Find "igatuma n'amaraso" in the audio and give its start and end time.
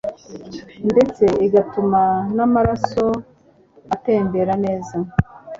1.45-3.05